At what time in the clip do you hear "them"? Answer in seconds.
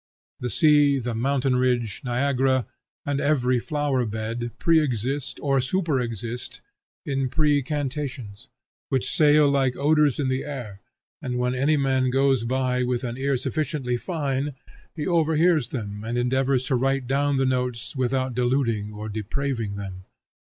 15.67-16.03, 19.75-20.05